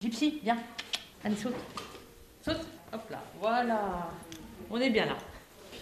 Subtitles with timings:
[0.00, 0.58] Gypsy, viens.
[1.24, 1.56] Allez, saute.
[2.40, 2.60] Saute.
[2.92, 3.20] Hop là.
[3.40, 4.12] Voilà.
[4.70, 5.18] On est bien là.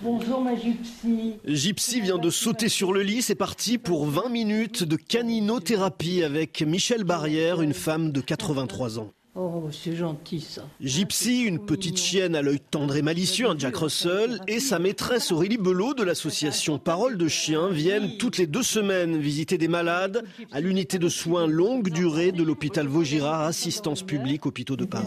[0.00, 1.34] Bonjour ma gypsy.
[1.44, 6.62] Gypsy vient de sauter sur le lit, c'est parti pour 20 minutes de caninothérapie avec
[6.62, 9.12] Michel Barrière, une femme de 83 ans.
[9.38, 10.62] Oh, c'est gentil ça.
[10.80, 15.30] Gypsy, une petite chienne à l'œil tendre et malicieux, un Jack Russell, et sa maîtresse
[15.30, 20.24] Aurélie Belot de l'association Parole de Chiens viennent toutes les deux semaines visiter des malades
[20.52, 25.04] à l'unité de soins longue durée de l'hôpital Vaugirard, assistance publique, hôpitaux de Paris.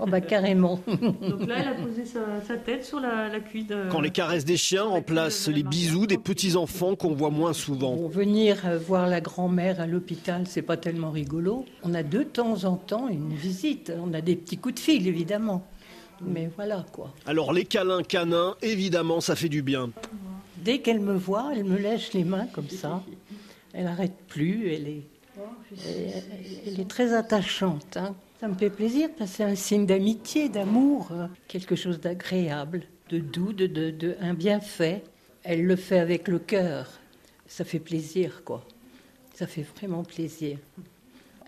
[0.00, 0.80] Oh, bah carrément.
[0.88, 3.88] Donc là, elle a posé sa, sa tête sur la, la cuisse de...
[3.88, 7.94] Quand les caresses des chiens remplacent les bisous des petits-enfants qu'on voit moins souvent.
[7.94, 11.66] Pour venir euh, voir la grand-mère à l'hôpital, c'est pas tellement rigolo.
[11.84, 13.59] On a de temps en temps une visite.
[14.02, 15.66] On a des petits coups de fil, évidemment.
[16.22, 17.12] Mais voilà quoi.
[17.26, 19.90] Alors les câlins canins, évidemment, ça fait du bien.
[20.58, 23.02] Dès qu'elle me voit, elle me lèche les mains comme ça.
[23.72, 25.02] Elle n'arrête plus, elle est,
[25.86, 26.22] elle,
[26.66, 27.96] elle est très attachante.
[27.96, 28.14] hein.
[28.40, 32.82] Ça me fait plaisir parce que c'est un signe d'amitié, d'amour, euh, quelque chose d'agréable,
[33.10, 35.02] de doux, de, de- de- un bienfait.
[35.42, 36.90] Elle le fait avec le cœur.
[37.46, 38.64] Ça fait plaisir, quoi.
[39.34, 40.58] Ça fait vraiment plaisir.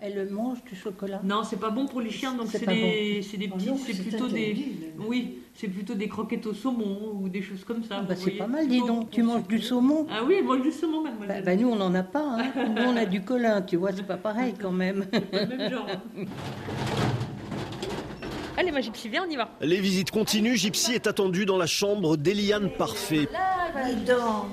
[0.05, 3.37] Elle mange du chocolat Non, c'est pas bon pour les chiens, donc C'est des, c'est
[3.37, 4.53] des Oh c'est plutôt des,
[4.99, 7.99] oui, c'est plutôt des croquettes au saumon ou des choses comme ça.
[7.99, 9.11] Ah bah, C'est pas mal, dis donc.
[9.11, 11.45] Tu manges du saumon Ah oui, moi du saumon, bah, mademoiselle.
[11.45, 12.37] bah, nous, on n'en a pas.
[12.37, 12.51] Hein.
[12.75, 15.05] Nous, on a du colin, tu vois, c'est pas pareil quand même.
[15.05, 15.87] Pas le même genre.
[18.57, 19.51] Allez, ma gypsy, viens, on y va.
[19.61, 23.29] Les visites continuent, Gypsy est attendue dans la chambre d'Eliane Parfait.
[23.85, 24.47] Dis donc.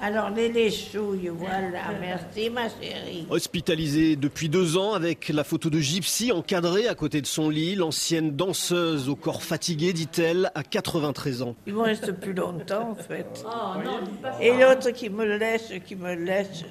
[0.00, 1.90] Alors, les léchouilles, voilà.
[2.00, 3.26] Merci, ma chérie.
[3.30, 7.74] Hospitalisée depuis deux ans avec la photo de Gypsy encadrée à côté de son lit,
[7.74, 11.56] l'ancienne danseuse au corps fatigué, dit-elle, à 93 ans.
[11.66, 13.44] Il me reste plus longtemps, en fait.
[13.44, 14.00] Oh non.
[14.40, 16.64] Et l'autre qui me laisse, qui me laisse.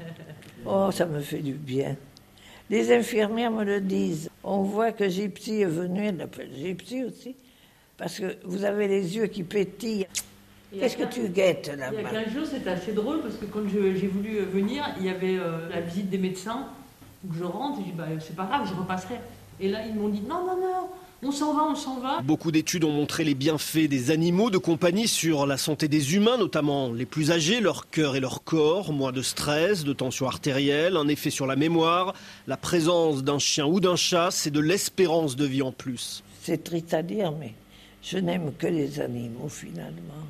[0.65, 1.97] Oh, ça me fait du bien.
[2.69, 4.29] Les infirmières me le disent.
[4.43, 7.35] On voit que Gypsy est venue, elle l'appelle Gypsy aussi,
[7.97, 10.07] parce que vous avez les yeux qui pétillent.
[10.73, 13.45] Qu'est-ce que tu guettes Il y a là-bas 15 jours, c'était assez drôle parce que
[13.45, 16.67] quand j'ai voulu venir, il y avait euh, la visite des médecins.
[17.23, 19.15] Donc je rentre et je dis, bah, c'est pas grave, je repasserai.
[19.59, 20.89] Et là, ils m'ont dit, non, non, non,
[21.23, 22.21] on s'en va, on s'en va.
[22.21, 26.37] Beaucoup d'études ont montré les bienfaits des animaux de compagnie sur la santé des humains,
[26.37, 30.95] notamment les plus âgés, leur cœur et leur corps, moins de stress, de tension artérielle,
[30.95, 32.13] un effet sur la mémoire,
[32.45, 36.23] la présence d'un chien ou d'un chat, c'est de l'espérance de vie en plus.
[36.43, 37.53] C'est triste à dire, mais
[38.03, 40.23] je n'aime que les animaux finalement.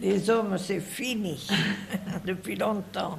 [0.00, 1.46] Les hommes, c'est fini
[2.24, 3.18] depuis longtemps.